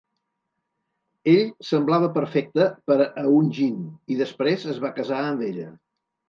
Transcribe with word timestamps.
Ell 1.33 1.43
semblava 1.67 2.09
perfecte 2.15 2.65
per 2.89 2.97
a 3.03 3.27
Eun-jin 3.33 3.77
i 4.15 4.19
després 4.23 4.67
es 4.75 4.81
va 4.87 4.93
casar 5.03 5.21
amb 5.29 5.47
ella. 5.51 5.69